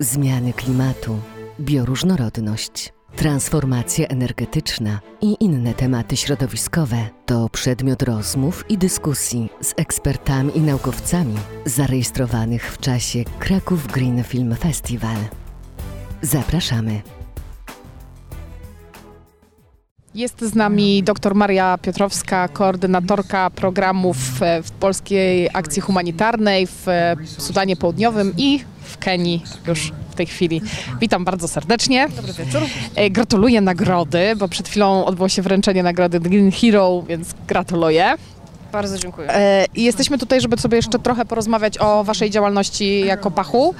zmiany 0.00 0.52
klimatu, 0.52 1.18
bioróżnorodność, 1.60 2.92
transformacja 3.16 4.06
energetyczna 4.06 5.00
i 5.20 5.36
inne 5.40 5.74
tematy 5.74 6.16
środowiskowe 6.16 7.08
to 7.26 7.48
przedmiot 7.48 8.02
rozmów 8.02 8.64
i 8.68 8.78
dyskusji 8.78 9.48
z 9.60 9.74
ekspertami 9.76 10.58
i 10.58 10.60
naukowcami 10.60 11.34
zarejestrowanych 11.64 12.72
w 12.72 12.78
czasie 12.78 13.24
Kraków 13.38 13.86
Green 13.86 14.24
Film 14.24 14.56
Festival. 14.56 15.16
Zapraszamy. 16.22 17.17
Jest 20.18 20.40
z 20.40 20.54
nami 20.54 21.02
dr 21.02 21.34
Maria 21.34 21.78
Piotrowska, 21.82 22.48
koordynatorka 22.48 23.50
programów 23.50 24.16
e, 24.40 24.62
w 24.62 24.70
Polskiej 24.70 25.48
Akcji 25.52 25.82
Humanitarnej 25.82 26.66
w 26.66 26.88
e, 26.88 27.16
Sudanie 27.38 27.76
Południowym 27.76 28.34
i 28.36 28.64
w 28.82 28.98
Kenii 28.98 29.42
już 29.66 29.92
w 30.10 30.14
tej 30.14 30.26
chwili. 30.26 30.60
Witam 31.00 31.24
bardzo 31.24 31.48
serdecznie. 31.48 32.08
Dobry 32.16 32.32
wieczór. 32.32 32.62
Gratuluję 33.10 33.60
nagrody, 33.60 34.36
bo 34.36 34.48
przed 34.48 34.68
chwilą 34.68 35.04
odbyło 35.04 35.28
się 35.28 35.42
wręczenie 35.42 35.82
nagrody 35.82 36.20
Green 36.20 36.52
Hero, 36.52 37.02
więc 37.08 37.34
gratuluję. 37.46 38.14
Bardzo 38.72 38.98
dziękuję. 38.98 39.30
E, 39.30 39.66
I 39.74 39.84
jesteśmy 39.84 40.18
tutaj, 40.18 40.40
żeby 40.40 40.56
sobie 40.56 40.76
jeszcze 40.76 40.98
trochę 40.98 41.24
porozmawiać 41.24 41.78
o 41.78 42.04
Waszej 42.04 42.30
działalności 42.30 43.00
jako 43.00 43.30
Pachu, 43.30 43.74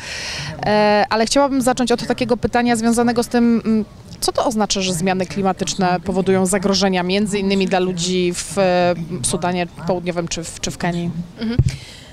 E, 0.67 1.07
ale 1.11 1.27
chciałabym 1.27 1.63
zacząć 1.63 1.93
od 1.93 2.07
takiego 2.07 2.37
pytania 2.37 2.77
związanego 2.77 3.23
z 3.23 3.29
tym, 3.29 3.63
mm, 3.65 3.85
co 4.21 4.33
to 4.33 4.45
oznacza, 4.45 4.81
że 4.81 4.95
zmiany 4.95 5.27
klimatyczne 5.27 6.01
powodują 6.05 6.47
zagrożenia 6.47 7.03
między 7.03 7.39
innymi 7.39 7.67
dla 7.67 7.79
ludzi 7.79 8.33
w 8.35 8.59
e, 8.59 8.95
Sudanie 9.23 9.67
Południowym 9.87 10.29
czy 10.29 10.45
w, 10.45 10.61
czy 10.61 10.71
w 10.71 10.79
Kenii? 10.79 11.11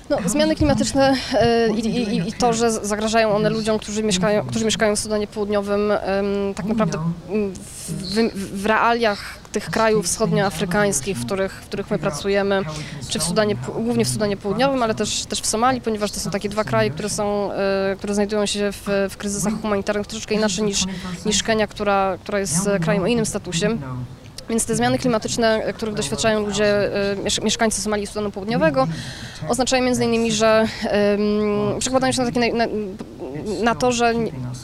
No, 0.10 0.18
zmiany 0.26 0.56
klimatyczne 0.56 1.14
e, 1.34 1.70
i, 1.70 1.88
i, 1.88 2.30
i 2.30 2.34
to, 2.34 2.54
że 2.54 2.72
zagrażają 2.72 3.30
one 3.36 3.50
ludziom, 3.50 3.80
którzy 3.80 4.04
mieszkają, 4.04 4.46
którzy 4.46 4.66
mieszkają 4.66 4.96
w 4.96 5.00
Sudanie 5.00 5.28
Południowym, 5.28 5.94
tak 6.56 6.66
naprawdę 6.66 6.98
mm, 7.30 7.54
w, 7.54 8.62
w 8.62 8.66
realiach 8.66 9.45
tych 9.56 9.70
krajów 9.70 10.06
wschodnioafrykańskich, 10.06 11.18
w 11.18 11.26
których, 11.26 11.54
w 11.54 11.66
których 11.66 11.92
my 11.92 12.00
pracujemy, 12.00 12.62
czy 13.10 13.20
w 13.20 13.24
Sudanie, 13.24 13.56
głównie 13.76 14.06
w 14.06 14.10
Sudanie 14.10 14.38
Południowym, 14.38 14.84
ale 14.84 14.96
też, 14.96 15.26
też 15.26 15.42
w 15.42 15.46
Somalii, 15.46 15.82
ponieważ 15.82 16.12
to 16.12 16.20
są 16.20 16.32
takie 16.32 16.50
dwa 16.50 16.64
kraje, 16.64 16.90
które, 16.90 17.10
są, 17.10 17.52
e, 17.52 17.96
które 17.98 18.14
znajdują 18.14 18.46
się 18.46 18.72
w, 18.72 19.08
w 19.10 19.18
kryzysach 19.18 19.54
humanitarnych 19.62 20.08
troszeczkę 20.08 20.36
inaczej 20.36 20.64
niż, 20.64 20.86
niż 21.26 21.44
Kenia, 21.44 21.68
która, 21.68 22.18
która 22.24 22.40
jest 22.40 22.70
krajem 22.82 23.04
o 23.04 23.08
innym 23.08 23.26
statusie. 23.26 23.78
Więc 24.50 24.66
te 24.66 24.76
zmiany 24.76 24.98
klimatyczne, 25.00 25.74
których 25.74 25.96
doświadczają 25.96 26.46
ludzie, 26.46 26.66
e, 27.12 27.16
miesz- 27.16 27.44
mieszkańcy 27.44 27.82
Somalii 27.82 28.04
i 28.04 28.08
Sudanu 28.08 28.32
Południowego, 28.32 28.88
oznaczają 29.50 29.84
między 29.84 30.06
innymi, 30.06 30.32
że 30.32 30.68
um, 31.18 31.80
przekładają 31.80 32.14
się 32.14 32.22
na, 32.22 32.32
takie, 32.32 32.54
na, 32.54 32.66
na 33.64 33.76
to, 33.76 33.92
że 33.92 34.14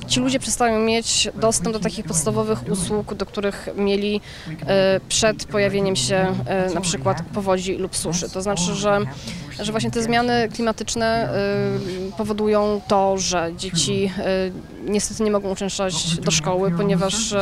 ci 0.07 0.19
ludzie 0.19 0.39
przestają 0.39 0.79
mieć 0.79 1.29
dostęp 1.35 1.73
do 1.73 1.79
takich 1.79 2.05
podstawowych 2.05 2.69
usług, 2.69 3.13
do 3.13 3.25
których 3.25 3.69
mieli 3.77 4.21
e, 4.67 4.99
przed 5.09 5.45
pojawieniem 5.45 5.95
się 5.95 6.35
e, 6.45 6.73
na 6.73 6.81
przykład 6.81 7.23
powodzi 7.33 7.75
lub 7.77 7.95
suszy. 7.95 8.29
To 8.29 8.41
znaczy, 8.41 8.73
że, 8.73 8.99
że 9.59 9.71
właśnie 9.71 9.91
te 9.91 10.03
zmiany 10.03 10.49
klimatyczne 10.53 11.05
e, 11.07 12.17
powodują 12.17 12.81
to, 12.87 13.17
że 13.17 13.51
dzieci 13.57 14.11
niestety 14.85 15.23
nie 15.23 15.31
mogą 15.31 15.51
uczęszczać 15.51 16.17
do 16.17 16.31
szkoły, 16.31 16.71
ponieważ 16.71 17.35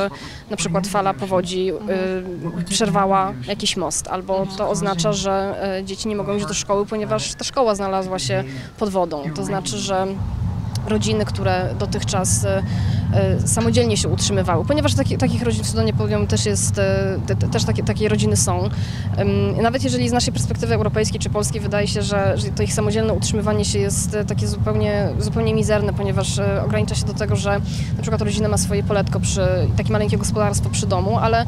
na 0.50 0.58
przykład 0.58 0.88
fala 0.88 1.14
powodzi 1.14 1.72
przerwała 2.70 3.34
jakiś 3.48 3.78
most, 3.78 4.08
albo 4.08 4.48
to 4.58 4.70
oznacza, 4.70 5.14
że 5.14 5.56
dzieci 5.84 6.08
nie 6.08 6.16
mogą 6.16 6.36
iść 6.36 6.46
do 6.46 6.54
szkoły, 6.54 6.86
ponieważ 6.86 7.34
ta 7.34 7.44
szkoła 7.44 7.76
znalazła 7.76 8.20
się 8.20 8.44
pod 8.78 8.90
wodą. 8.90 9.24
To 9.36 9.44
znaczy, 9.44 9.78
że 9.78 10.08
rodziny, 10.90 11.26
które 11.26 11.76
dotychczas 11.80 12.45
e, 12.45 12.64
e, 13.14 13.48
samodzielnie 13.48 13.98
się 13.98 14.09
utrzymywały, 14.09 14.66
ponieważ 14.66 14.94
taki, 14.94 15.18
takich 15.18 15.44
rodzin 15.44 15.64
w 15.64 15.68
Sudanie 15.68 15.94
Południowym 15.94 16.28
też 16.28 16.45
jest, 16.45 16.80
e, 16.80 17.20
te, 17.28 17.36
te, 17.36 17.48
też 17.48 17.64
takie, 17.64 17.84
takie 17.84 18.09
rodziny 18.09 18.38
są. 18.38 18.70
Nawet 19.61 19.83
jeżeli 19.83 20.10
z 20.10 20.11
naszej 20.11 20.33
perspektywy 20.33 20.73
europejskiej 20.73 21.20
czy 21.20 21.30
polskiej 21.30 21.61
wydaje 21.61 21.88
się, 21.88 22.02
że, 22.02 22.38
że 22.38 22.48
to 22.48 22.64
ich 22.64 22.73
samodzielne 22.73 23.14
utrzymywanie 23.14 23.66
się 23.66 23.80
jest 23.80 24.17
takie 24.27 24.48
zupełnie, 24.48 25.10
zupełnie 25.20 25.54
mizerne, 25.54 25.94
ponieważ 25.94 26.39
ogranicza 26.66 26.95
się 26.95 27.06
do 27.06 27.14
tego, 27.14 27.36
że 27.36 27.60
na 27.95 28.02
przykład 28.02 28.21
rodzina 28.21 28.50
ma 28.50 28.58
swoje 28.58 28.83
poletko 28.83 29.20
przy 29.20 29.42
takie 29.77 29.92
maleńkie 29.92 30.17
gospodarstwo 30.17 30.70
przy 30.70 30.88
domu, 30.88 31.17
ale 31.17 31.45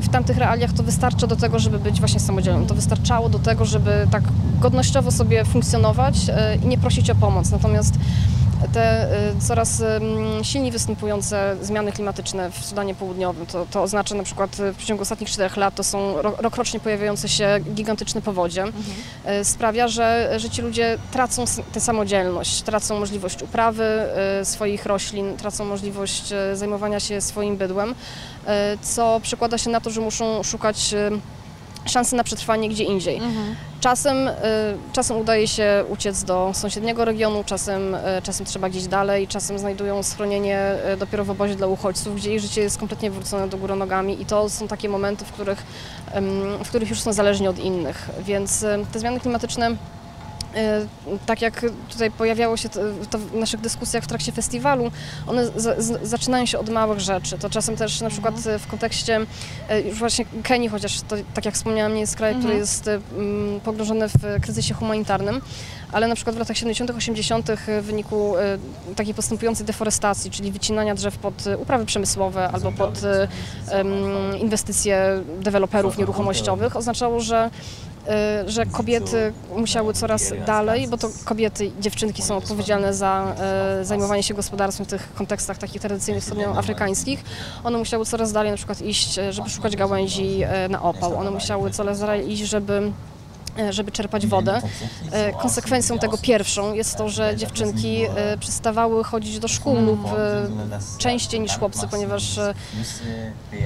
w 0.00 0.08
tamtych 0.08 0.38
realiach 0.38 0.72
to 0.72 0.82
wystarcza 0.82 1.26
do 1.26 1.36
tego, 1.36 1.58
żeby 1.58 1.78
być 1.78 1.98
właśnie 1.98 2.20
samodzielnym. 2.20 2.66
To 2.66 2.74
wystarczało 2.74 3.28
do 3.28 3.38
tego, 3.38 3.64
żeby 3.64 4.06
tak 4.10 4.22
godnościowo 4.60 5.10
sobie 5.10 5.44
funkcjonować 5.44 6.16
i 6.64 6.66
nie 6.66 6.78
prosić 6.78 7.10
o 7.10 7.14
pomoc. 7.14 7.50
Natomiast 7.50 7.94
te 8.72 9.08
y, 9.36 9.40
coraz 9.40 9.82
silniej 10.42 10.72
występujące 10.72 11.56
zmiany 11.62 11.92
klimatyczne 11.92 12.50
w 12.50 12.64
Sudanie 12.66 12.94
Południowym, 12.94 13.46
to, 13.46 13.66
to 13.70 13.82
oznacza 13.82 14.14
na 14.14 14.22
przykład 14.22 14.60
y, 14.60 14.72
w 14.72 14.76
przeciągu 14.76 15.02
ostatnich 15.02 15.30
czterech 15.30 15.56
lat 15.56 15.74
to 15.74 15.84
są 15.84 16.22
ro- 16.22 16.34
rokrocznie 16.38 16.80
pojawiające 16.80 17.28
się 17.28 17.58
gigantyczne 17.74 18.22
powodzie, 18.22 18.64
y, 19.40 19.44
sprawia, 19.44 19.88
że, 19.88 20.34
że 20.36 20.50
ci 20.50 20.62
ludzie 20.62 20.98
tracą 21.12 21.44
tę 21.72 21.80
samodzielność, 21.80 22.62
tracą 22.62 23.00
możliwość 23.00 23.42
uprawy 23.42 23.84
swoich 24.44 24.86
roślin, 24.86 25.36
tracą 25.36 25.64
możliwość 25.64 26.32
zajmowania 26.54 27.00
się 27.00 27.20
swoim 27.20 27.56
bydłem, 27.56 27.94
co 28.82 29.20
przekłada 29.22 29.58
się 29.58 29.70
na 29.70 29.80
to, 29.80 29.90
że 29.90 30.00
muszą 30.00 30.42
szukać 30.42 30.94
szansy 31.84 32.16
na 32.16 32.24
przetrwanie 32.24 32.68
gdzie 32.68 32.84
indziej. 32.84 33.20
Czasem, 33.80 34.28
y, 34.28 34.32
czasem 34.92 35.16
udaje 35.16 35.48
się 35.48 35.84
uciec 35.88 36.24
do 36.24 36.50
sąsiedniego 36.54 37.04
regionu, 37.04 37.44
czasem, 37.44 37.94
y, 37.94 37.98
czasem 38.22 38.46
trzeba 38.46 38.68
gdzieś 38.68 38.86
dalej, 38.86 39.28
czasem 39.28 39.58
znajdują 39.58 40.02
schronienie 40.02 40.72
y, 40.94 40.96
dopiero 40.96 41.24
w 41.24 41.30
obozie 41.30 41.54
dla 41.54 41.66
uchodźców, 41.66 42.16
gdzie 42.16 42.34
ich 42.34 42.40
życie 42.40 42.60
jest 42.60 42.78
kompletnie 42.78 43.10
wrócone 43.10 43.48
do 43.48 43.56
góry 43.56 43.76
nogami 43.76 44.22
i 44.22 44.26
to 44.26 44.50
są 44.50 44.68
takie 44.68 44.88
momenty, 44.88 45.24
w 45.24 45.32
których, 45.32 45.62
w 46.64 46.68
których 46.68 46.90
już 46.90 47.00
są 47.00 47.12
zależni 47.12 47.48
od 47.48 47.58
innych. 47.58 48.10
Więc 48.24 48.64
te 48.92 48.98
zmiany 48.98 49.20
klimatyczne 49.20 49.76
tak 51.26 51.42
jak 51.42 51.64
tutaj 51.90 52.10
pojawiało 52.10 52.56
się 52.56 52.68
to, 53.10 53.18
w 53.18 53.34
naszych 53.34 53.60
dyskusjach 53.60 54.04
w 54.04 54.06
trakcie 54.06 54.32
festiwalu, 54.32 54.90
one 55.26 55.46
za, 55.46 55.80
z, 55.80 56.08
zaczynają 56.08 56.46
się 56.46 56.58
od 56.58 56.68
małych 56.68 57.00
rzeczy. 57.00 57.38
To 57.38 57.50
czasem 57.50 57.76
też 57.76 58.00
na 58.00 58.10
przykład 58.10 58.46
y, 58.46 58.58
w 58.58 58.66
kontekście 58.66 59.20
y, 59.20 59.80
już 59.80 59.98
właśnie 59.98 60.24
Kenii, 60.42 60.68
chociaż 60.68 61.00
to, 61.00 61.16
tak 61.34 61.44
jak 61.44 61.54
wspomniałam, 61.54 61.94
nie 61.94 62.00
jest 62.00 62.16
kraj, 62.16 62.34
który 62.34 62.54
jest 62.54 62.88
y, 62.88 63.00
mm, 63.16 63.60
pogrążony 63.60 64.08
w 64.08 64.42
kryzysie 64.42 64.74
humanitarnym, 64.74 65.40
ale 65.92 66.08
na 66.08 66.14
przykład 66.14 66.36
w 66.36 66.38
latach 66.38 66.56
70., 66.56 66.90
80. 66.90 67.48
w 67.66 67.82
wyniku 67.82 68.36
y, 68.36 68.94
takiej 68.94 69.14
postępującej 69.14 69.66
deforestacji, 69.66 70.30
czyli 70.30 70.52
wycinania 70.52 70.94
drzew 70.94 71.18
pod 71.18 71.46
y, 71.46 71.58
uprawy 71.58 71.86
przemysłowe 71.86 72.48
albo 72.48 72.72
pod 72.72 73.02
y, 73.02 73.28
em, 73.70 73.88
inwestycje 74.38 75.22
deweloperów 75.40 75.98
nieruchomościowych, 75.98 76.76
oznaczało, 76.76 77.20
że 77.20 77.50
y, 77.50 77.93
że 78.46 78.66
kobiety 78.66 79.32
musiały 79.56 79.94
coraz 79.94 80.32
dalej, 80.46 80.88
bo 80.88 80.96
to 80.96 81.08
kobiety, 81.24 81.70
dziewczynki 81.80 82.22
są 82.22 82.36
odpowiedzialne 82.36 82.94
za 82.94 83.34
y, 83.80 83.84
zajmowanie 83.84 84.22
się 84.22 84.34
gospodarstwem 84.34 84.86
w 84.86 84.90
tych 84.90 85.14
kontekstach 85.14 85.58
takich 85.58 85.82
tradycyjnych 85.82 86.22
wschodnioafrykańskich. 86.24 87.24
One 87.64 87.78
musiały 87.78 88.04
coraz 88.04 88.32
dalej 88.32 88.50
na 88.50 88.56
przykład 88.56 88.82
iść, 88.82 89.18
y, 89.18 89.32
żeby 89.32 89.50
szukać 89.50 89.76
gałęzi 89.76 90.44
y, 90.66 90.68
na 90.68 90.82
opał. 90.82 91.16
One 91.16 91.30
musiały 91.30 91.70
coraz 91.70 92.00
dalej 92.00 92.32
iść, 92.32 92.42
żeby 92.42 92.92
żeby 93.70 93.92
czerpać 93.92 94.26
wodę. 94.26 94.60
E, 95.12 95.32
Konsekwencją 95.32 95.98
tego 95.98 96.18
pierwszą 96.18 96.74
jest 96.74 96.96
to, 96.96 97.08
że 97.08 97.36
dziewczynki 97.36 98.02
e, 98.16 98.38
przestawały 98.38 99.04
chodzić 99.04 99.38
do 99.38 99.48
szkół 99.48 99.80
lub 99.80 100.06
e, 100.06 100.46
częściej 100.98 101.40
niż 101.40 101.58
chłopcy, 101.58 101.88
ponieważ 101.90 102.38
e, 102.38 102.54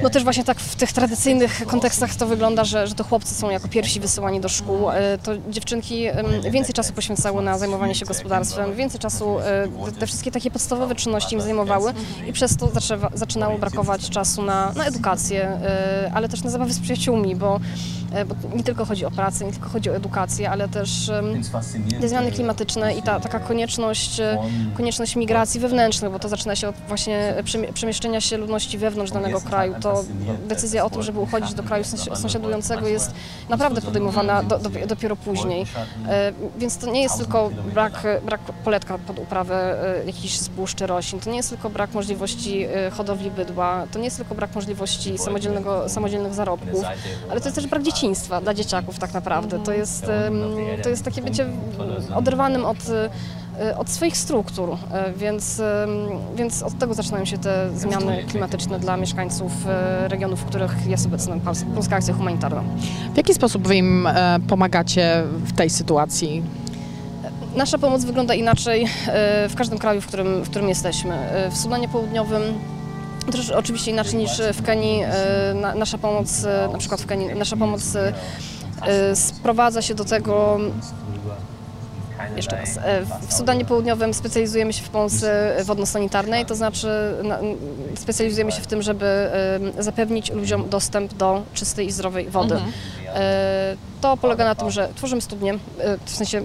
no 0.03 0.11
też 0.11 0.25
właśnie 0.25 0.45
tak 0.45 0.61
w 0.61 0.77
tych 0.77 0.93
tradycyjnych 0.93 1.67
kontekstach 1.67 2.15
to 2.17 2.27
wygląda, 2.27 2.65
że, 2.65 2.87
że 2.87 2.95
to 2.95 3.05
chłopcy 3.05 3.35
są 3.35 3.51
jako 3.51 3.69
pierwsi 3.69 4.01
wysyłani 4.01 4.41
do 4.41 4.49
szkół. 4.49 4.91
E, 4.91 5.19
To 5.19 5.33
dziewczynki 5.51 6.07
em, 6.07 6.27
więcej 6.51 6.75
czasu 6.75 6.93
poświęcały 6.93 7.43
na 7.43 7.59
zajmowanie 7.59 7.95
się 7.95 8.07
gospodarstwem, 8.07 8.75
więcej 8.75 9.01
czasu 9.01 9.39
e, 9.41 9.69
te 9.99 10.07
wszystkie 10.07 10.31
takie 10.31 10.51
podstawowe 10.51 10.95
czynności 10.95 11.35
im 11.35 11.41
zajmowały 11.41 11.93
i 12.27 12.33
przez 12.33 12.57
to 12.57 12.71
zaczynało 13.15 13.59
brakować 13.59 14.11
czasu 14.11 14.43
na, 14.43 14.73
na 14.73 14.85
edukację, 14.85 15.43
e, 15.49 16.11
ale 16.15 16.29
też 16.29 16.43
na 16.43 16.51
zabawy 16.51 16.73
z 16.73 16.81
przyjaciółmi, 16.81 17.37
bo, 17.37 17.61
e, 18.13 18.25
bo 18.25 18.35
nie 18.57 18.65
tylko 18.65 18.85
chodzi 18.85 19.05
o 19.05 19.11
pracę, 19.11 19.45
nie 19.45 19.53
tylko 19.53 19.69
chodzi 19.69 19.78
o 19.87 19.95
edukację, 19.97 20.51
ale 20.51 20.69
też 20.69 21.09
te 22.01 22.09
zmiany 22.09 22.33
klimatyczne 22.33 22.95
i 22.95 23.03
ta 23.03 23.21
taka 23.21 23.41
konieczność, 23.41 24.21
e, 24.21 24.39
konieczność 24.77 25.17
migracji 25.17 25.61
wewnętrznych, 25.61 26.13
bo 26.13 26.19
to 26.19 26.29
zaczyna 26.29 26.57
się 26.57 26.69
od 26.69 26.75
właśnie 26.89 27.35
przemie- 27.45 27.73
przemieszczenia 27.73 28.21
się 28.21 28.37
ludności 28.37 28.79
wewnątrz 28.79 29.13
danego 29.13 29.41
kraju. 29.41 29.75
To 29.81 30.05
decyzja 30.49 30.85
o 30.85 30.91
tym, 30.91 31.03
żeby 31.03 31.21
uchodzić 31.21 31.55
do 31.55 31.63
kraju 31.63 31.85
sąsi- 31.85 32.17
sąsiadującego 32.17 32.89
jest 32.89 33.11
naprawdę 33.49 33.81
podejmowana 33.81 34.43
do, 34.43 34.59
do, 34.59 34.71
dopiero 34.87 35.17
później. 35.17 35.67
E, 36.09 36.33
Więc 36.59 36.77
to 36.79 36.91
nie 36.91 37.03
jest 37.03 37.17
tylko 37.19 37.51
brak, 37.75 38.07
brak 38.25 38.41
poletka 38.65 38.99
pod 38.99 39.19
uprawę 39.19 39.77
e, 40.03 40.07
jakichś 40.07 40.37
zbóż 40.39 40.75
czy 40.75 40.87
roślin, 40.87 41.21
to 41.21 41.31
nie 41.31 41.37
jest 41.37 41.49
tylko 41.49 41.71
brak 41.71 41.95
możliwości 41.95 42.67
hodowli 42.93 43.31
bydła, 43.31 43.87
to 43.93 43.99
nie 43.99 44.05
jest 44.05 44.17
tylko 44.17 44.35
brak 44.35 44.55
możliwości 44.55 45.19
samodzielnego, 45.19 45.89
samodzielnych 45.89 46.35
zarobków, 46.35 46.85
ale 47.31 47.41
to 47.41 47.47
jest 47.47 47.55
też 47.57 47.67
brak 47.67 47.83
dzieciństwa 47.83 48.41
dla 48.41 48.55
dzieciaków 48.55 48.99
tak 48.99 49.15
naprawdę. 49.15 49.59
To 49.69 49.73
jest, 49.73 50.07
to 50.83 50.89
jest 50.89 51.05
takie 51.05 51.23
bycie 51.23 51.47
oderwanym 52.15 52.65
od, 52.65 52.77
e, 53.61 53.79
od 53.79 53.89
swoich 53.91 54.17
struktur, 54.17 54.77
e, 54.93 55.13
więc, 55.13 55.63
więc 56.37 56.63
od 56.63 56.79
tego 56.79 56.95
zaczynają 56.95 57.25
się 57.25 57.39
te 57.39 57.71
zmiany 57.75 58.25
klimatyczne 58.25 58.79
dla 58.81 58.97
mieszkańców 58.97 59.53
e, 59.67 60.09
regionów, 60.09 60.41
w 60.41 60.45
których 60.45 60.87
jest 60.87 61.07
obecna 61.07 61.37
Pols- 61.37 61.75
Polska 61.75 61.97
Akcja 61.97 62.15
Humanitarna. 62.15 62.63
W 63.15 63.17
jaki 63.17 63.35
sposób 63.35 63.69
wy 63.69 63.77
im 63.77 64.09
pomagacie 64.49 65.23
w 65.45 65.53
tej 65.53 65.71
sytuacji? 65.71 66.43
Nasza 67.57 67.79
pomoc 67.79 68.05
wygląda 68.05 68.35
inaczej 68.35 68.87
w 69.49 69.55
każdym 69.57 69.79
kraju, 69.79 70.01
w 70.01 70.07
którym, 70.07 70.43
w 70.45 70.51
którym 70.51 70.69
jesteśmy. 70.69 71.19
W 71.51 71.57
Sudanie 71.57 71.89
Południowym 71.89 72.43
też 73.33 73.51
oczywiście 73.51 73.91
inaczej 73.91 74.15
niż 74.17 74.43
w 74.55 74.63
Kenii. 74.63 75.01
na- 75.55 75.75
Nasza 75.75 75.99
pomoc, 75.99 76.47
na 76.73 76.79
przykład 76.79 77.01
w 77.01 77.07
Kenii, 77.07 77.35
nasza 77.35 77.57
pomoc 77.57 77.83
sprowadza 79.15 79.83
się 79.83 79.95
do 79.95 80.05
tego, 80.05 80.59
jeszcze 82.37 82.57
raz, 82.57 82.79
e, 82.83 83.03
w 83.29 83.35
Sudanie 83.35 83.65
Południowym 83.65 84.15
specjalizujemy 84.15 84.73
się 84.73 84.83
w 84.83 84.89
pomocy 84.89 85.31
wodno-sanitarnej, 85.65 86.47
to 86.47 86.55
znaczy 86.55 86.89
na, 87.23 87.39
specjalizujemy 87.97 88.53
się 88.53 88.61
w 88.63 88.67
tym, 88.67 88.83
żeby 88.83 89.07
e, 89.79 89.83
zapewnić 89.83 90.31
ludziom 90.33 90.69
dostęp 90.69 91.15
do 91.15 91.43
czystej 91.55 91.87
i 91.87 91.93
zdrowej 91.93 92.29
wody. 92.31 92.57
E, 93.15 93.77
To 94.01 94.17
polega 94.17 94.45
na 94.45 94.55
tym, 94.55 94.71
że 94.71 94.89
tworzymy 94.95 95.21
studnie, 95.21 95.59
w 96.05 96.11
sensie 96.11 96.43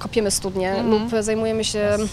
kopiemy 0.00 0.30
studnie 0.30 0.70
Mhm. 0.70 0.90
lub 0.90 1.22
zajmujemy 1.24 1.64
się 1.64 1.78
mm, 1.78 2.06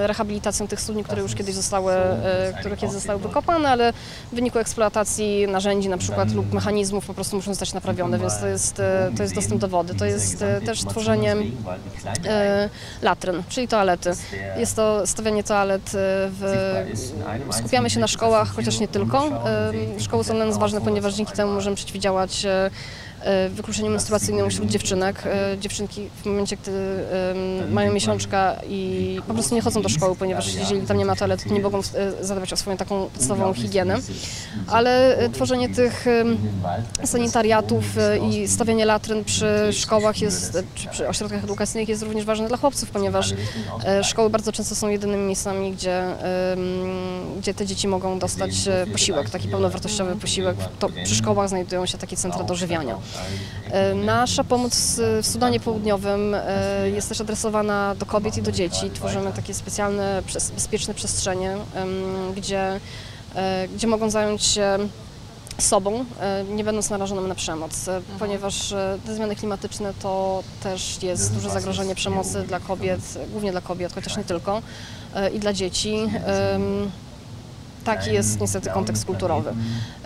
rehabilitacją 0.00 0.68
tych 0.68 0.80
studni, 0.80 1.04
które 1.04 1.22
już 1.22 1.34
kiedyś 1.34 1.54
zostały, 1.54 1.92
e, 1.92 2.52
które 2.60 2.76
kiedyś 2.76 2.94
zostały 2.94 3.20
wykopane, 3.20 3.68
ale 3.68 3.92
w 4.32 4.34
wyniku 4.34 4.58
eksploatacji 4.58 5.46
narzędzi 5.48 5.88
na 5.88 5.98
przykład 5.98 6.32
lub 6.32 6.52
mechanizmów 6.52 7.06
po 7.06 7.14
prostu 7.14 7.36
muszą 7.36 7.50
zostać 7.50 7.74
naprawione, 7.74 8.18
więc 8.18 8.38
to 8.38 8.46
jest, 8.46 8.80
e, 8.80 9.10
to 9.16 9.22
jest 9.22 9.34
dostęp 9.34 9.60
do 9.60 9.68
wody. 9.68 9.94
To 9.94 10.04
jest 10.04 10.42
e, 10.42 10.60
też 10.60 10.84
tworzenie 10.84 11.36
latryn, 13.02 13.42
czyli 13.48 13.68
toalety. 13.68 14.10
Jest 14.56 14.76
to 14.76 15.06
stawianie 15.06 15.44
toalet 15.44 15.90
w... 15.92 16.74
Skupiamy 17.50 17.90
się 17.90 18.00
na 18.00 18.06
szkołach, 18.08 18.48
chociaż 18.48 18.80
nie 18.80 18.88
tylko. 18.88 19.30
Szkoły 19.98 20.24
są 20.24 20.34
dla 20.34 20.44
nas 20.44 20.58
ważne, 20.58 20.80
ponieważ 20.80 21.14
dzięki 21.14 21.32
temu 21.32 21.52
możemy 21.52 21.76
przeciwdziałać 21.76 22.46
wykluczeniu 23.50 23.90
menstruacyjnemu 23.90 24.50
wśród 24.50 24.68
dziewczynek. 24.70 25.22
E, 25.26 25.58
Dziewczynki 25.58 26.08
w 26.22 26.26
momencie, 26.26 26.56
gdy 26.56 26.72
mają 27.70 27.92
miesiączka 27.92 28.56
i 28.68 29.20
po 29.26 29.34
prostu 29.34 29.54
nie 29.54 29.60
chodzą 29.60 29.82
do 29.82 29.88
szkoły, 29.88 30.16
ponieważ 30.16 30.54
jeżeli 30.54 30.80
tam 30.86 30.96
nie 30.98 31.04
ma 31.04 31.16
toalety, 31.16 31.48
to 31.48 31.54
nie 31.54 31.60
mogą 31.60 31.78
e, 31.78 32.24
zadbać 32.24 32.52
o 32.52 32.56
swoją 32.56 32.76
taką 32.76 33.08
podstawową 33.14 33.54
higienę. 33.54 33.96
Ale 34.66 35.16
e, 35.18 35.30
tworzenie 35.30 35.68
tych 35.68 36.04
sanitariatów 37.04 37.98
e, 37.98 38.18
i 38.18 38.48
stawianie 38.48 38.84
latryn 38.84 39.24
przy 39.24 39.72
szkołach 39.72 40.20
jest, 40.20 40.56
e, 40.56 40.62
czy 40.74 40.88
przy 40.88 41.08
ośrodkach 41.08 41.44
edukacyjnych 41.44 41.88
jest 41.88 42.02
również 42.02 42.24
ważne 42.24 42.48
dla 42.48 42.56
chłopców, 42.56 42.90
ponieważ 42.90 43.34
e, 43.84 44.04
szkoły 44.04 44.30
bardzo 44.30 44.52
często 44.52 44.74
są 44.74 44.88
jedynymi 44.88 45.22
miejscami, 45.22 45.72
gdzie, 45.72 46.02
gdzie 47.38 47.54
te 47.54 47.66
dzieci 47.66 47.88
mogą 47.88 48.18
dostać 48.18 48.68
e, 48.68 48.86
posiłek, 48.92 49.30
taki 49.30 49.48
pełnowartościowy 49.48 50.16
posiłek. 50.16 50.56
To 50.78 50.88
przy 51.04 51.14
szkołach 51.14 51.48
znajdują 51.48 51.86
się 51.86 51.98
takie 51.98 52.16
centra 52.16 52.44
dożywiania. 52.44 52.96
E, 53.70 53.94
Nasza 53.94 54.44
pomoc 54.44 55.00
w 55.22 55.26
Sudanie 55.26 55.60
Południowym 55.60 56.34
e, 56.34 56.90
jest 56.90 57.08
też 57.08 57.20
adresowana 57.20 57.94
do 57.94 58.06
kobiet 58.06 58.36
i 58.36 58.42
do 58.42 58.52
dzieci. 58.52 58.90
Tworzymy 58.90 59.32
takie 59.32 59.54
specjalne, 59.54 60.22
bezpieczne 60.54 60.94
przestrzenie, 60.94 61.56
gdzie, 62.36 62.80
e, 63.34 63.68
gdzie 63.68 63.86
mogą 63.86 64.10
zająć 64.10 64.42
się 64.42 64.78
sobą, 65.58 66.04
nie 66.50 66.64
będąc 66.64 66.90
narażonym 66.90 67.28
na 67.28 67.34
przemoc, 67.34 67.88
e, 67.88 68.00
ponieważ 68.18 68.72
e, 68.72 68.98
te 69.06 69.14
zmiany 69.14 69.36
klimatyczne 69.36 69.92
to 70.02 70.42
też 70.62 71.02
jest 71.02 71.34
duże 71.34 71.50
zagrożenie 71.50 71.94
przemocy 71.94 72.42
dla 72.42 72.60
kobiet, 72.60 73.00
głównie 73.30 73.52
dla 73.52 73.60
kobiet, 73.60 73.94
chociaż 73.94 74.16
nie 74.16 74.24
tylko, 74.24 74.62
i 75.34 75.38
dla 75.38 75.52
dzieci. 75.52 76.06
Taki 77.84 78.12
jest 78.12 78.40
niestety 78.40 78.70
kontekst 78.70 79.04
kulturowy. 79.04 79.52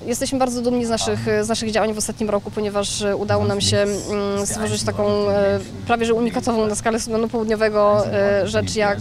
Jesteśmy 0.06 0.38
bardzo 0.38 0.62
dumni 0.62 0.86
z 0.86 0.88
naszych, 0.88 1.20
z 1.42 1.48
naszych 1.48 1.70
działań 1.70 1.94
w 1.94 1.98
ostatnim 1.98 2.30
roku, 2.30 2.50
ponieważ 2.50 3.02
e, 3.02 3.16
udało 3.16 3.44
nam 3.44 3.60
się 3.60 3.76
mm, 3.76 4.46
stworzyć 4.46 4.82
taką 4.82 5.30
e, 5.30 5.60
prawie 5.86 6.06
że 6.06 6.14
unikatową 6.14 6.66
na 6.66 6.74
skalę 6.74 7.00
Sudanu 7.00 7.28
Południowego 7.28 8.06
e, 8.06 8.46
rzecz 8.48 8.76
jak 8.76 8.98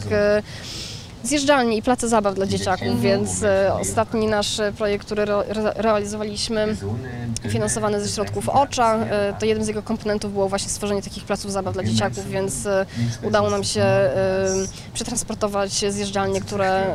zjeżdżalnie 1.23 1.77
i 1.77 1.81
place 1.81 2.09
zabaw 2.09 2.35
dla 2.35 2.45
dzieciaków, 2.45 3.01
więc 3.01 3.43
e, 3.43 3.73
ostatni 3.73 4.27
nasz 4.27 4.59
e, 4.59 4.71
projekt, 4.71 5.05
który 5.05 5.21
re, 5.21 5.43
re, 5.47 5.73
realizowaliśmy 5.75 6.75
finansowany 7.49 8.01
ze 8.01 8.09
środków 8.09 8.49
OCZA, 8.49 8.95
e, 8.95 9.33
to 9.39 9.45
jednym 9.45 9.65
z 9.65 9.67
jego 9.67 9.81
komponentów 9.81 10.33
było 10.33 10.49
właśnie 10.49 10.69
stworzenie 10.69 11.01
takich 11.01 11.23
placów 11.23 11.51
zabaw 11.51 11.73
dla 11.73 11.83
dzieciaków, 11.83 12.29
więc 12.29 12.67
udało 13.23 13.49
nam 13.49 13.63
się 13.63 13.85
przetransportować 14.93 15.71
zjeżdżalnie, 15.89 16.41
które, 16.41 16.85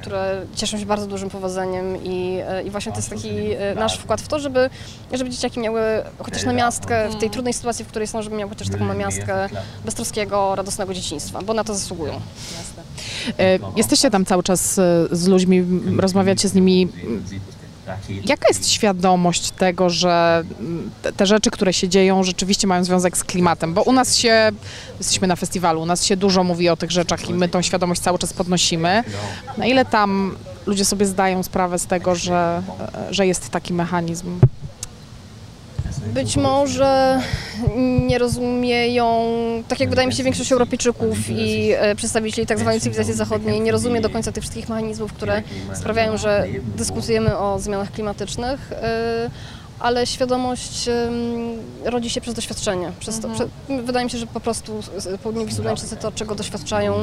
które 0.00 0.42
cieszą 0.54 0.78
się 0.78 0.86
bardzo 0.86 1.06
dużym 1.06 1.30
powodzeniem 1.30 2.04
i, 2.04 2.38
i 2.64 2.70
właśnie 2.70 2.92
to 2.92 2.98
jest 2.98 3.10
taki 3.10 3.30
nasz 3.76 3.98
wkład 3.98 4.20
w 4.20 4.28
to, 4.28 4.38
żeby, 4.38 4.70
żeby 5.12 5.30
dzieciaki 5.30 5.60
miały 5.60 5.80
chociaż 6.18 6.44
namiastkę 6.44 7.08
w 7.08 7.20
tej 7.20 7.30
trudnej 7.30 7.54
sytuacji, 7.54 7.84
w 7.84 7.88
której 7.88 8.08
są, 8.08 8.22
żeby 8.22 8.36
miały 8.36 8.50
chociaż 8.50 8.68
taką 8.68 8.84
namiastkę 8.84 9.48
beztroskiego, 9.84 10.54
radosnego 10.54 10.94
dzieciństwa, 10.94 11.42
bo 11.42 11.54
na 11.54 11.64
to 11.64 11.74
zasługują. 11.74 12.12
E, 12.12 12.91
Jesteście 13.76 14.10
tam 14.10 14.24
cały 14.24 14.42
czas 14.42 14.78
e, 14.78 15.06
z 15.10 15.26
ludźmi, 15.26 15.64
rozmawiacie 15.98 16.48
z 16.48 16.54
nimi. 16.54 16.88
Jaka 18.24 18.48
jest 18.48 18.68
świadomość 18.70 19.50
tego, 19.50 19.90
że 19.90 20.44
te, 21.02 21.12
te 21.12 21.26
rzeczy, 21.26 21.50
które 21.50 21.72
się 21.72 21.88
dzieją, 21.88 22.24
rzeczywiście 22.24 22.66
mają 22.66 22.84
związek 22.84 23.16
z 23.16 23.24
klimatem? 23.24 23.74
Bo 23.74 23.82
u 23.82 23.92
nas 23.92 24.16
się, 24.16 24.50
jesteśmy 24.98 25.28
na 25.28 25.36
festiwalu, 25.36 25.80
u 25.82 25.86
nas 25.86 26.04
się 26.04 26.16
dużo 26.16 26.44
mówi 26.44 26.68
o 26.68 26.76
tych 26.76 26.90
rzeczach 26.90 27.30
i 27.30 27.34
my 27.34 27.48
tą 27.48 27.62
świadomość 27.62 28.00
cały 28.00 28.18
czas 28.18 28.32
podnosimy. 28.32 29.04
Na 29.58 29.66
ile 29.66 29.84
tam 29.84 30.36
ludzie 30.66 30.84
sobie 30.84 31.06
zdają 31.06 31.42
sprawę 31.42 31.78
z 31.78 31.86
tego, 31.86 32.14
że, 32.14 32.62
e, 32.94 33.14
że 33.14 33.26
jest 33.26 33.48
taki 33.48 33.74
mechanizm? 33.74 34.38
Być 36.06 36.36
może 36.36 37.20
nie 38.06 38.18
rozumieją, 38.18 39.24
tak 39.68 39.80
jak 39.80 39.90
wydaje 39.90 40.08
mi 40.08 40.14
się 40.14 40.24
większość 40.24 40.52
Europejczyków 40.52 41.30
i 41.30 41.72
e, 41.72 41.94
przedstawicieli 41.94 42.46
tak 42.46 42.58
zwanej 42.58 42.80
cywilizacji 42.80 43.14
zachodniej 43.14 43.60
nie 43.60 43.72
rozumie 43.72 44.00
do 44.00 44.10
końca 44.10 44.32
tych 44.32 44.42
wszystkich 44.42 44.68
mechanizmów, 44.68 45.12
które 45.12 45.42
sprawiają, 45.74 46.16
że 46.16 46.46
dyskutujemy 46.76 47.38
o 47.38 47.58
zmianach 47.58 47.92
klimatycznych, 47.92 48.72
e, 48.72 49.30
ale 49.80 50.06
świadomość 50.06 50.88
rodzi 51.84 52.10
się 52.10 52.20
przez 52.20 52.34
doświadczenie. 52.34 52.92
Przez 53.00 53.20
to, 53.20 53.28
prze, 53.28 53.48
wydaje 53.82 54.04
mi 54.04 54.10
się, 54.10 54.18
że 54.18 54.26
po 54.26 54.40
prostu 54.40 54.80
południowi 55.22 55.54
Sudańczycy 55.54 55.96
to, 55.96 56.12
czego 56.12 56.34
doświadczają, 56.34 56.94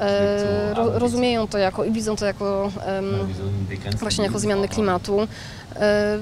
e, 0.00 0.74
ro, 0.74 0.98
rozumieją 0.98 1.48
to 1.48 1.58
jako 1.58 1.84
i 1.84 1.92
widzą 1.92 2.16
to 2.16 2.26
jako 2.26 2.70
właśnie 4.00 4.24
jako 4.24 4.38
zmiany 4.38 4.68
klimatu. 4.68 5.28
E, 5.76 6.18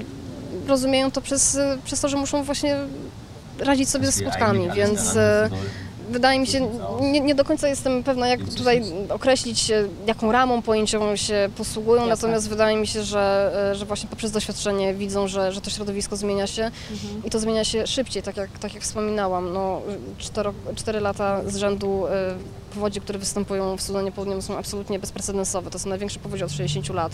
rozumieją 0.67 1.11
to 1.11 1.21
przez, 1.21 1.57
przez 1.85 2.01
to, 2.01 2.09
że 2.09 2.17
muszą 2.17 2.43
właśnie 2.43 2.77
radzić 3.59 3.89
sobie 3.89 4.05
ze 4.05 4.11
skutkami, 4.11 4.71
więc 4.75 5.15
wydaje 6.13 6.39
mi 6.39 6.47
się, 6.47 6.69
nie, 7.01 7.19
nie 7.21 7.35
do 7.35 7.43
końca 7.45 7.67
jestem 7.67 8.03
pewna, 8.03 8.27
jak 8.27 8.39
tutaj 8.57 8.83
określić, 9.09 9.71
e, 9.71 9.83
jaką 10.07 10.31
ramą 10.31 10.61
pojęciową 10.61 11.15
się 11.15 11.49
posługują, 11.57 12.01
Jasne. 12.01 12.09
natomiast 12.15 12.49
wydaje 12.49 12.77
mi 12.77 12.87
się, 12.87 13.03
że, 13.03 13.51
e, 13.71 13.75
że 13.75 13.85
właśnie 13.85 14.09
poprzez 14.09 14.31
doświadczenie 14.31 14.93
widzą, 14.93 15.27
że, 15.27 15.51
że 15.51 15.61
to 15.61 15.69
środowisko 15.69 16.15
zmienia 16.15 16.47
się 16.47 16.71
i 17.25 17.29
to 17.29 17.39
zmienia 17.39 17.63
się 17.63 17.87
szybciej, 17.87 18.23
tak 18.23 18.37
jak, 18.37 18.59
tak 18.59 18.73
jak 18.73 18.83
wspominałam. 18.83 19.53
No, 19.53 19.81
cztero, 20.17 20.53
cztery 20.75 20.99
lata 20.99 21.41
z 21.49 21.55
rzędu 21.55 22.07
e, 22.07 22.35
powodzi, 22.73 23.01
które 23.01 23.19
występują 23.19 23.77
w 23.77 23.81
Sudanie 23.81 24.11
Południowym 24.11 24.41
są 24.41 24.57
absolutnie 24.57 24.99
bezprecedensowe. 24.99 25.69
To 25.69 25.79
są 25.79 25.89
największe 25.89 26.19
powodzi 26.19 26.43
od 26.43 26.51
60 26.51 26.89
lat, 26.89 27.11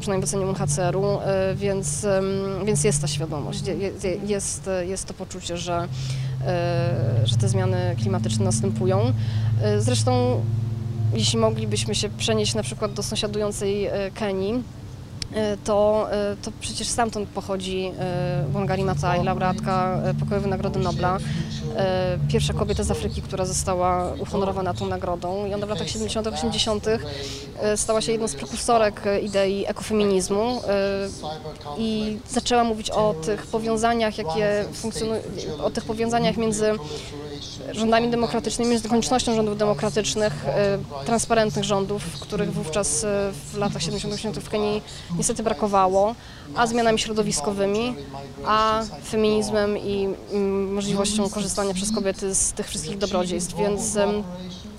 przynajmniej 0.00 0.26
w 0.26 0.30
ocenie 0.30 0.46
UNHCR-u, 0.46 1.18
więc, 1.54 2.06
więc 2.64 2.84
jest 2.84 3.00
ta 3.00 3.06
świadomość, 3.08 3.66
je- 3.66 3.74
je- 3.74 4.16
jest, 4.26 4.70
jest 4.86 5.04
to 5.04 5.14
poczucie, 5.14 5.56
że, 5.56 5.88
że 7.24 7.36
te 7.36 7.48
zmiany 7.48 7.96
klimatyczne 7.98 8.44
następują. 8.44 9.12
E, 9.62 9.80
Zresztą 9.80 10.40
jeśli 11.14 11.38
moglibyśmy 11.38 11.94
się 11.94 12.08
przenieść 12.08 12.54
na 12.54 12.62
przykład 12.62 12.92
do 12.92 13.02
sąsiadującej 13.02 13.84
e, 13.84 14.10
Kenii, 14.14 14.54
e, 14.54 14.77
to, 15.64 16.08
e, 16.12 16.36
to 16.42 16.50
przecież 16.60 16.88
stamtąd 16.88 17.28
pochodzi 17.28 17.92
e, 17.98 18.44
Wangari 18.52 18.84
Maathai, 18.84 19.24
laureatka 19.24 20.00
e, 20.04 20.14
Pokojowej 20.14 20.50
Nagrody 20.50 20.78
Nobla, 20.78 21.18
e, 21.76 22.18
pierwsza 22.28 22.52
kobieta 22.52 22.84
z 22.84 22.90
Afryki, 22.90 23.22
która 23.22 23.44
została 23.44 24.12
uhonorowana 24.12 24.74
tą 24.74 24.86
nagrodą. 24.86 25.46
I 25.46 25.54
ona 25.54 25.66
w 25.66 25.68
latach 25.68 25.88
70 25.88 26.26
80 26.26 26.86
e, 27.60 27.76
stała 27.76 28.00
się 28.00 28.12
jedną 28.12 28.28
z 28.28 28.34
prekursorek 28.34 29.06
e, 29.06 29.20
idei 29.20 29.66
ekofeminizmu 29.66 30.60
e, 30.68 31.08
i 31.78 32.18
zaczęła 32.28 32.64
mówić 32.64 32.90
o 32.90 33.14
tych 33.24 33.46
powiązaniach, 33.46 34.18
jakie 34.18 34.64
funkcjonują, 34.72 35.22
o 35.62 35.70
tych 35.70 35.84
powiązaniach 35.84 36.36
między 36.36 36.72
rządami 37.72 38.08
demokratycznymi, 38.08 38.70
między 38.70 38.88
koniecznością 38.88 39.34
rządów 39.34 39.58
demokratycznych, 39.58 40.46
e, 40.46 40.78
transparentnych 41.06 41.64
rządów, 41.64 42.02
których 42.20 42.52
wówczas 42.52 43.04
e, 43.04 43.32
w 43.52 43.58
latach 43.58 43.82
70-80 43.82 44.32
w 44.40 44.48
Kenii 44.48 44.82
niestety 45.18 45.42
brakowało, 45.42 46.14
a 46.56 46.66
zmianami 46.66 46.98
środowiskowymi, 46.98 47.94
a 48.46 48.82
feminizmem 49.04 49.78
i 49.78 50.08
możliwością 50.72 51.30
korzystania 51.30 51.74
przez 51.74 51.92
kobiety 51.92 52.34
z 52.34 52.52
tych 52.52 52.68
wszystkich 52.68 52.98
dobrodziejstw. 52.98 53.56
Więc 53.56 53.98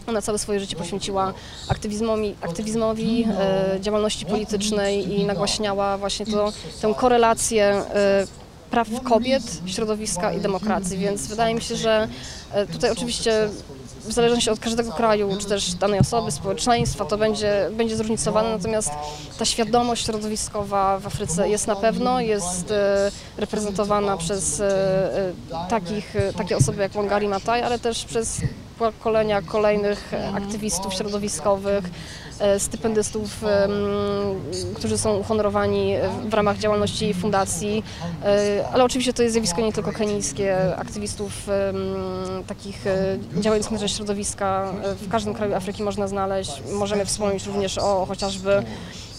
Ona 0.07 0.21
całe 0.21 0.37
swoje 0.37 0.59
życie 0.59 0.75
poświęciła 0.75 1.33
aktywizmowi, 1.67 2.35
aktywizmowi 2.41 3.25
e, 3.27 3.77
działalności 3.81 4.25
politycznej 4.25 5.19
i 5.19 5.25
nagłaśniała 5.25 5.97
właśnie 5.97 6.25
to, 6.25 6.53
tę 6.81 6.93
korelację 6.97 7.83
praw 8.71 8.87
kobiet, 9.03 9.43
środowiska 9.65 10.33
i 10.33 10.41
demokracji, 10.41 10.97
więc 10.97 11.27
wydaje 11.27 11.55
mi 11.55 11.61
się, 11.61 11.75
że 11.75 12.07
tutaj 12.71 12.91
oczywiście 12.91 13.49
w 14.05 14.13
zależności 14.13 14.49
od 14.49 14.59
każdego 14.59 14.91
kraju, 14.91 15.37
czy 15.39 15.47
też 15.47 15.73
danej 15.73 15.99
osoby, 15.99 16.31
społeczeństwa, 16.31 17.05
to 17.05 17.17
będzie, 17.17 17.69
będzie 17.71 17.95
zróżnicowane, 17.97 18.49
natomiast 18.49 18.91
ta 19.39 19.45
świadomość 19.45 20.05
środowiskowa 20.05 20.99
w 20.99 21.07
Afryce 21.07 21.49
jest 21.49 21.67
na 21.67 21.75
pewno, 21.75 22.21
jest 22.21 22.71
e, 22.71 23.11
reprezentowana 23.37 24.17
przez 24.17 24.59
e, 24.59 24.65
e, 25.17 25.69
takich, 25.69 26.15
e, 26.15 26.33
takie 26.33 26.57
osoby 26.57 26.81
jak 26.81 26.91
Wangari 26.91 27.27
Maathai, 27.27 27.61
ale 27.61 27.79
też 27.79 28.05
przez 28.05 28.41
pokolenia 28.79 29.41
kolejnych 29.41 30.13
e, 30.13 30.31
aktywistów 30.31 30.93
środowiskowych, 30.93 31.85
e, 31.85 31.89
stypendystów, 32.57 33.43
em, 33.43 33.71
którzy 34.75 34.97
są 34.97 35.17
uhonorowani 35.17 35.95
w 36.29 36.33
ramach 36.33 36.57
działalności 36.57 37.13
fundacji, 37.13 37.83
E, 38.25 38.65
ale 38.73 38.83
oczywiście 38.83 39.13
to 39.13 39.23
jest 39.23 39.33
zjawisko 39.33 39.61
nie 39.61 39.73
tylko 39.73 39.91
kenijskie, 39.91 40.75
aktywistów 40.77 41.47
takich 42.47 42.87
e, 42.87 43.17
działających 43.41 43.71
na 43.71 43.77
rzecz 43.77 43.95
środowiska 43.95 44.73
e, 44.83 44.95
w 44.95 45.09
każdym 45.09 45.33
kraju 45.33 45.55
Afryki 45.55 45.83
można 45.83 46.07
znaleźć. 46.07 46.61
Możemy 46.71 47.05
wspomnieć 47.05 47.45
również 47.45 47.77
o 47.77 48.05
chociażby 48.05 48.63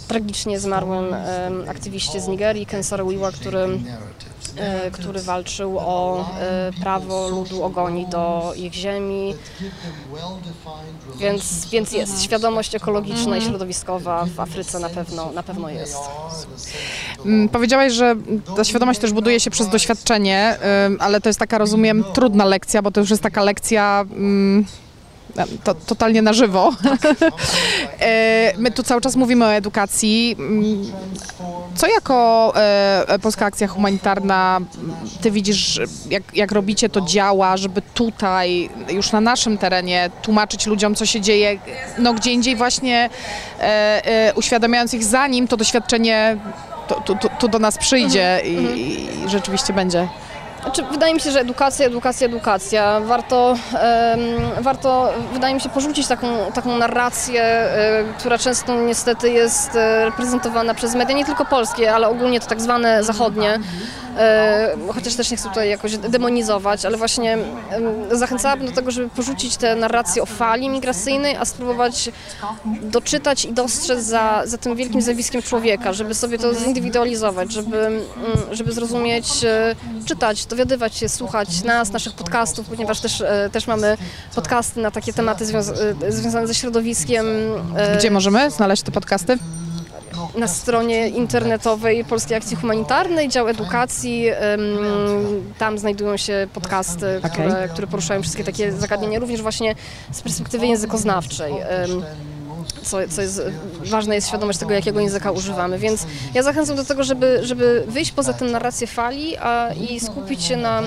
tragicznie 0.09 0.61
zmarłym 0.61 1.15
aktywiście 1.69 2.21
z 2.21 2.29
Nigerii, 2.29 2.67
Ken 2.67 2.83
Saro-Wiwa, 2.83 3.33
który 3.33 3.59
e, 3.59 3.79
który 4.92 5.21
walczył 5.23 5.78
o 5.78 6.26
e, 6.40 6.71
prawo 6.80 7.28
ludu 7.28 7.62
Ogoni 7.64 8.07
do 8.07 8.52
ich 8.57 8.75
ziemi, 8.75 9.35
więc, 11.19 11.66
więc 11.71 11.92
jest. 11.92 12.23
Świadomość 12.23 12.75
ekologiczna 12.75 13.37
i 13.37 13.42
środowiskowa 13.42 14.26
w 14.37 14.40
Afryce 14.40 14.78
na 14.78 14.88
pewno, 14.88 15.33
na 15.33 15.42
pewno 15.42 15.69
jest. 15.71 15.97
Mm, 17.25 17.49
Powiedziałaś, 17.49 17.92
że 17.92 18.16
ta 18.57 18.64
świadomość 18.64 19.00
też 19.00 19.12
buduje 19.12 19.40
się 19.40 19.50
przez 19.50 19.69
doświadczenie, 19.69 20.59
ale 20.99 21.21
to 21.21 21.28
jest 21.28 21.38
taka, 21.38 21.59
rozumiem, 21.59 22.04
trudna 22.14 22.45
lekcja, 22.45 22.83
bo 22.83 22.90
to 22.90 23.00
już 23.00 23.11
jest 23.11 23.23
taka 23.23 23.42
lekcja 23.42 24.04
mm, 24.11 24.64
to, 25.64 25.75
totalnie 25.75 26.22
na 26.22 26.32
żywo. 26.32 26.72
E, 28.00 28.52
My 28.58 28.70
tu 28.70 28.82
cały 28.82 29.00
czas 29.00 29.16
mówimy 29.16 29.44
o 29.44 29.52
edukacji. 29.52 30.37
Mm, 30.38 30.92
Co 31.76 31.87
jako 31.87 32.52
e, 32.56 33.18
Polska 33.22 33.46
Akcja 33.46 33.68
Humanitarna 33.68 34.60
ty 35.20 35.30
widzisz, 35.30 35.80
jak, 36.10 36.22
jak 36.34 36.52
robicie 36.52 36.88
to 36.88 37.00
działa, 37.00 37.56
żeby 37.56 37.82
tutaj, 37.94 38.70
już 38.88 39.12
na 39.12 39.20
naszym 39.20 39.58
terenie, 39.58 40.10
tłumaczyć 40.22 40.66
ludziom, 40.66 40.94
co 40.94 41.06
się 41.06 41.20
dzieje, 41.20 41.58
no 41.99 42.14
gdzie 42.14 42.32
indziej 42.32 42.56
właśnie 42.56 43.10
e, 43.60 44.32
uświadamiając 44.37 44.94
ich 44.94 45.04
zanim 45.04 45.49
to 45.49 45.56
doświadczenie 45.56 46.37
tu, 46.88 46.94
tu, 46.94 47.14
tu, 47.14 47.28
tu 47.38 47.49
do 47.49 47.58
nas 47.58 47.78
przyjdzie 47.78 48.40
i, 48.44 48.54
i 49.25 49.28
rzeczywiście 49.28 49.72
będzie. 49.72 50.08
Znaczy, 50.62 50.83
wydaje 50.83 51.14
mi 51.14 51.21
się, 51.21 51.31
że 51.31 51.40
edukacja, 51.40 51.87
edukacja, 51.87 52.26
edukacja. 52.26 53.00
Warto, 53.00 53.55
em, 53.73 54.21
warto 54.61 55.12
wydaje 55.33 55.55
mi 55.55 55.61
się, 55.61 55.69
porzucić 55.69 56.07
taką, 56.09 56.52
taką 56.55 56.76
narrację, 56.76 57.43
e, 57.43 58.05
która 58.19 58.38
często 58.38 58.75
niestety 58.75 59.31
jest 59.31 59.76
e, 59.76 60.05
reprezentowana 60.05 60.75
przez 60.75 60.95
media, 60.95 61.17
nie 61.17 61.25
tylko 61.25 61.45
polskie, 61.45 61.95
ale 61.95 62.09
ogólnie 62.09 62.40
to 62.40 62.47
tak 62.47 62.61
zwane 62.61 63.05
zachodnie. 63.05 63.59
E, 64.21 64.77
chociaż 64.95 65.15
też 65.15 65.31
nie 65.31 65.37
chcę 65.37 65.49
tutaj 65.49 65.69
jakoś 65.69 65.97
demonizować, 65.97 66.85
ale 66.85 66.97
właśnie 66.97 67.39
zachęcałabym 68.12 68.67
do 68.67 68.73
tego, 68.73 68.91
żeby 68.91 69.09
porzucić 69.09 69.57
tę 69.57 69.77
narrację 69.77 70.23
o 70.23 70.27
fali 70.27 70.69
migracyjnej, 70.69 71.37
a 71.37 71.45
spróbować 71.45 72.11
doczytać 72.83 73.45
i 73.45 73.53
dostrzec 73.53 74.05
za, 74.05 74.43
za 74.45 74.59
tym 74.59 74.77
wielkim 74.77 75.00
zjawiskiem 75.03 75.43
człowieka, 75.43 75.93
żeby 75.93 76.15
sobie 76.15 76.39
to 76.39 76.55
zindywidualizować, 76.55 77.53
żeby, 77.53 77.87
mm, 77.87 78.00
żeby 78.53 78.73
zrozumieć, 78.73 79.45
e, 79.45 79.75
czytać, 80.07 80.47
dowiadywać 80.47 80.97
się, 80.97 81.09
słuchać 81.09 81.62
nas, 81.62 81.93
naszych 81.93 82.12
podcastów, 82.15 82.69
ponieważ 82.69 83.00
też, 83.00 83.21
e, 83.21 83.50
też 83.53 83.67
mamy 83.67 83.97
podcasty 84.35 84.81
na 84.81 84.91
takie 84.91 85.12
tematy 85.12 85.45
związa- 85.47 85.75
związane 86.09 86.47
ze 86.47 86.55
środowiskiem. 86.55 87.27
Gdzie 87.99 88.11
możemy 88.11 88.50
znaleźć 88.50 88.83
te 88.83 88.93
podcasty? 88.93 89.39
Na 90.34 90.49
stronie 90.49 91.08
internetowej 91.08 92.04
Polskiej 92.04 92.37
Akcji 92.37 92.56
Humanitarnej, 92.56 93.28
dział 93.28 93.49
edukacji. 93.49 94.26
Tam 95.58 95.78
znajdują 95.78 96.16
się 96.16 96.49
podcasty, 96.54 97.20
które, 97.32 97.68
które 97.68 97.87
poruszają 97.87 98.22
wszystkie 98.22 98.44
takie 98.44 98.72
zagadnienia, 98.72 99.18
również 99.18 99.42
właśnie 99.42 99.75
z 100.12 100.20
perspektywy 100.22 100.66
językoznawczej. 100.66 101.52
Co, 102.82 102.99
co 103.08 103.22
jest 103.22 103.42
ważne, 103.84 104.14
jest 104.14 104.28
świadomość 104.28 104.58
tego, 104.58 104.72
jakiego 104.72 105.00
języka 105.00 105.30
używamy. 105.30 105.78
Więc 105.78 106.06
ja 106.34 106.42
zachęcam 106.42 106.76
do 106.76 106.84
tego, 106.84 107.04
żeby, 107.04 107.40
żeby 107.42 107.84
wyjść 107.88 108.12
poza 108.12 108.32
tę 108.32 108.44
narrację 108.44 108.87
fali 108.87 109.37
a, 109.37 109.68
i 109.90 110.00
skupić 110.00 110.42
się 110.42 110.56
na 110.56 110.82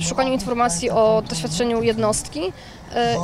szukaniu 0.00 0.32
informacji 0.32 0.90
o 0.90 1.22
doświadczeniu 1.28 1.82
jednostki 1.82 2.52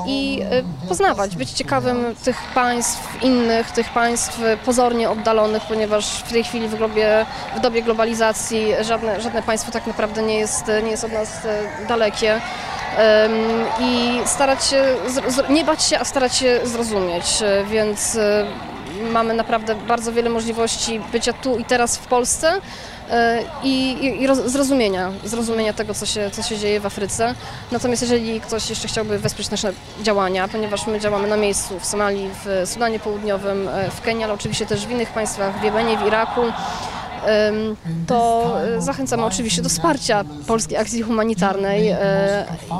i 0.06 0.42
e, 0.42 0.88
poznawać, 0.88 1.36
być 1.36 1.50
ciekawym 1.50 2.14
tych 2.24 2.36
państw 2.54 3.22
innych, 3.22 3.70
tych 3.70 3.88
państw 3.92 4.40
pozornie 4.64 5.10
oddalonych, 5.10 5.62
ponieważ 5.68 6.22
w 6.22 6.32
tej 6.32 6.44
chwili 6.44 6.68
w, 6.68 6.74
globie, 6.74 7.26
w 7.56 7.60
dobie 7.60 7.82
globalizacji 7.82 8.66
żadne, 8.80 9.20
żadne 9.20 9.42
państwo 9.42 9.72
tak 9.72 9.86
naprawdę 9.86 10.22
nie 10.22 10.38
jest, 10.38 10.64
nie 10.84 10.90
jest 10.90 11.04
od 11.04 11.12
nas 11.12 11.44
e, 11.44 11.86
dalekie. 11.88 12.40
I 13.80 14.20
starać 14.24 14.64
się, 14.64 14.84
nie 15.48 15.64
bać 15.64 15.82
się, 15.82 15.98
a 15.98 16.04
starać 16.04 16.36
się 16.36 16.60
zrozumieć, 16.64 17.42
e, 17.42 17.64
więc 17.64 18.16
e, 18.16 18.46
mamy 19.12 19.34
naprawdę 19.34 19.74
bardzo 19.74 20.12
wiele 20.12 20.30
możliwości 20.30 21.00
bycia 21.12 21.32
tu 21.32 21.58
i 21.58 21.64
teraz 21.64 21.96
w 21.96 22.06
Polsce 22.06 22.52
e, 23.10 23.42
i, 23.62 23.92
i, 23.92 24.22
i 24.22 24.26
roz, 24.26 24.38
zrozumienia, 24.38 25.12
zrozumienia 25.24 25.72
tego, 25.72 25.94
co 25.94 26.06
się, 26.06 26.30
co 26.30 26.42
się 26.42 26.58
dzieje 26.58 26.80
w 26.80 26.86
Afryce. 26.86 27.34
Natomiast 27.72 28.02
jeżeli 28.02 28.40
ktoś 28.40 28.70
jeszcze 28.70 28.88
chciałby 28.88 29.18
wesprzeć 29.18 29.50
nasze 29.50 29.72
działania, 30.02 30.48
ponieważ 30.48 30.86
my 30.86 31.00
działamy 31.00 31.28
na 31.28 31.36
miejscu 31.36 31.80
w 31.80 31.86
Somalii, 31.86 32.30
w 32.44 32.68
Sudanie 32.68 32.98
Południowym, 32.98 33.68
e, 33.68 33.90
w 33.90 34.00
Kenii, 34.00 34.24
ale 34.24 34.32
oczywiście 34.32 34.66
też 34.66 34.86
w 34.86 34.90
innych 34.90 35.08
państwach, 35.08 35.60
w 35.60 35.62
Jemenie, 35.64 35.98
w 35.98 36.06
Iraku, 36.06 36.40
to 38.06 38.52
e, 38.76 38.82
zachęcamy 38.82 39.24
oczywiście 39.24 39.62
do 39.62 39.68
wsparcia 39.68 40.24
Polskiej 40.46 40.78
Akcji 40.78 41.02
Humanitarnej 41.02 41.94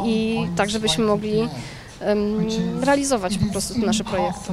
i 0.04 0.46
tak, 0.56 0.70
żebyśmy 0.70 1.04
mogli 1.04 1.48
realizować 2.80 3.38
po 3.38 3.46
prostu 3.52 3.78
nasze 3.78 4.04
projekty. 4.04 4.52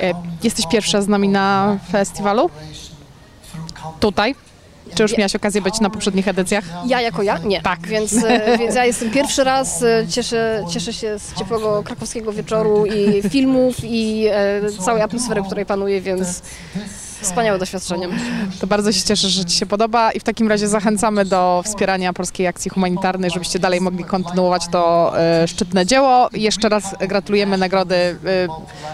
E, 0.00 0.12
Jesteś 0.42 0.66
pierwsza 0.66 1.02
z 1.02 1.08
nami 1.08 1.28
na 1.28 1.78
festiwalu? 1.92 2.50
Tutaj? 4.00 4.34
Czy 4.94 5.02
już 5.02 5.16
miałaś 5.18 5.36
okazję 5.36 5.62
być 5.62 5.80
na 5.80 5.90
poprzednich 5.90 6.28
edycjach? 6.28 6.64
Ja 6.86 7.00
jako 7.00 7.22
ja? 7.22 7.38
Nie. 7.38 7.62
Tak. 7.62 7.86
Więc, 7.86 8.12
e, 8.24 8.58
więc 8.58 8.74
ja 8.74 8.84
jestem 8.84 9.10
pierwszy 9.10 9.44
raz, 9.44 9.82
e, 9.82 10.06
cieszę, 10.08 10.64
cieszę 10.70 10.92
się 10.92 11.18
z 11.18 11.34
ciepłego 11.34 11.82
krakowskiego 11.82 12.32
wieczoru 12.32 12.86
i 12.86 13.22
filmów 13.30 13.76
i 13.84 14.26
całej 14.84 15.02
atmosfery, 15.02 15.42
której 15.42 15.66
panuje, 15.66 16.00
więc 16.00 16.42
wspaniałe 17.20 17.58
doświadczenie. 17.58 18.08
To 18.60 18.66
bardzo 18.66 18.92
się 18.92 19.02
cieszę, 19.02 19.28
że 19.28 19.44
Ci 19.44 19.56
się 19.58 19.66
podoba 19.66 20.12
i 20.12 20.20
w 20.20 20.24
takim 20.24 20.48
razie 20.48 20.68
zachęcamy 20.68 21.24
do 21.24 21.62
wspierania 21.64 22.12
Polskiej 22.12 22.46
Akcji 22.46 22.70
Humanitarnej, 22.70 23.30
żebyście 23.30 23.58
dalej 23.58 23.80
mogli 23.80 24.04
kontynuować 24.04 24.62
to 24.72 25.12
e, 25.18 25.48
szczytne 25.48 25.86
dzieło. 25.86 26.28
Jeszcze 26.32 26.68
raz 26.68 26.94
gratulujemy 27.00 27.58
nagrody 27.58 27.94
e, 27.94 28.16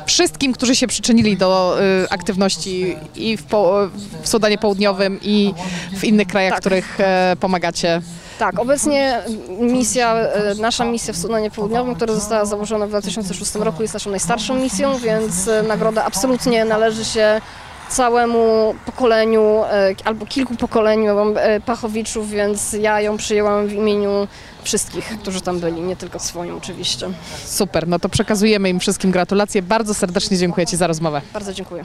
wszystkim, 0.06 0.52
którzy 0.52 0.76
się 0.76 0.86
przyczynili 0.86 1.36
do 1.36 1.78
e, 2.04 2.12
aktywności 2.12 2.96
i 3.14 3.36
w, 3.36 3.42
po, 3.44 3.88
w 4.22 4.28
Sudanie 4.28 4.58
Południowym 4.58 5.18
i 5.22 5.54
w 5.96 6.04
innych 6.04 6.26
krajach, 6.28 6.52
Tak. 6.52 6.60
których 6.60 6.98
pomagacie. 7.40 8.02
Tak, 8.38 8.58
obecnie 8.58 9.22
misja, 9.60 10.16
nasza 10.60 10.84
misja 10.84 11.12
w 11.14 11.16
Sudanie 11.16 11.50
Południowym, 11.50 11.94
która 11.94 12.14
została 12.14 12.44
założona 12.44 12.86
w 12.86 12.88
2006 12.88 13.54
roku, 13.54 13.82
jest 13.82 13.94
naszą 13.94 14.10
najstarszą 14.10 14.54
misją, 14.54 14.98
więc 14.98 15.50
nagroda 15.68 16.04
absolutnie 16.04 16.64
należy 16.64 17.04
się 17.04 17.40
całemu 17.88 18.74
pokoleniu 18.86 19.62
e, 19.64 19.94
albo 20.04 20.26
kilku 20.26 20.54
pokoleniom 20.56 21.34
e, 21.36 21.60
Pachowiczów, 21.60 22.30
więc 22.30 22.72
ja 22.72 23.00
ją 23.00 23.16
przyjęłam 23.16 23.66
w 23.66 23.72
imieniu 23.72 24.28
wszystkich, 24.62 25.18
którzy 25.18 25.40
tam 25.40 25.60
byli, 25.60 25.80
nie 25.80 25.96
tylko 25.96 26.18
swoim 26.18 26.56
oczywiście. 26.56 27.08
Super, 27.44 27.88
no 27.88 27.98
to 27.98 28.08
przekazujemy 28.08 28.68
im 28.68 28.80
wszystkim 28.80 29.10
gratulacje. 29.10 29.62
Bardzo 29.62 29.94
serdecznie 29.94 30.36
dziękuję 30.36 30.66
Ci 30.66 30.76
za 30.76 30.86
rozmowę. 30.86 31.20
Bardzo 31.32 31.52
dziękuję. 31.52 31.84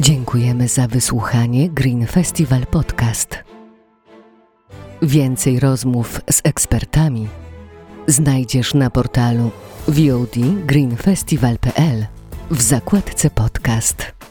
Dziękujemy 0.00 0.68
za 0.68 0.88
wysłuchanie 0.88 1.70
Green 1.70 2.06
Festival 2.06 2.66
Podcast. 2.66 3.38
Więcej 5.02 5.60
rozmów 5.60 6.20
z 6.30 6.40
ekspertami 6.44 7.28
znajdziesz 8.06 8.74
na 8.74 8.90
portalu 8.90 9.50
VOD 9.88 10.36
w 12.50 12.62
zakładce 12.62 13.30
podcast. 13.30 14.21